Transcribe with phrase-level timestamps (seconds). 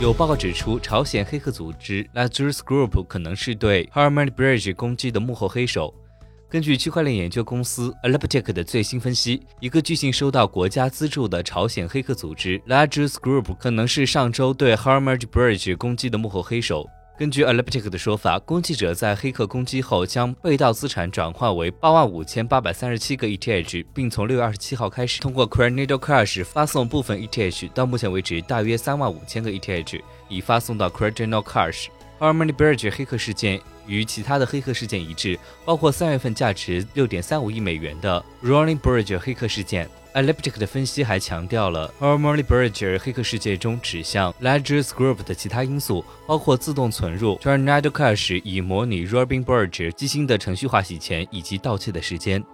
[0.00, 5.94] 有报告指出，朝鲜黑客组织 Lazarus Group 可能是对 Harmony Bridge 攻击的幕后黑手。
[6.48, 16.88] 根据区块链研究公司 Elliptic 的最新分析，一个据信收到国家资助的朝鲜黑客组织 Lazarus Group 可能是上周对 Harmony Bridge 攻击的幕后黑手。
[17.20, 27.68] 根据 Elliptic 的说法，攻击者在黑客攻击后将被盗资产转换为八万五千八百三十七个 ETH，并从六月二十七号开始通过 Credito Crash 发送部分 ETH。
[27.74, 30.00] 到目前为止，大约三万五千个 ETH
[30.30, 31.88] 已发送到 Credito Crash。
[32.20, 39.88] Harmony Bridge 黑客事件与其他的黑客事件一致，包括三月份价值六点三五亿美元的 Rolling Bridge 黑客事件。
[40.12, 52.44] Elliptic 的分析还强调了 Harmony Bridge 黑客世界中指向 Ledger Group 的其他因素，包括自动存入 Tornado Cash 以模拟 Robinbridge 机芯的程序化洗钱以及盗窃的时间。